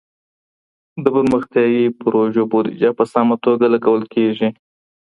[1.03, 4.49] د پرمختيايي پروژو بوديجه په سمه توګه لګول کيږي.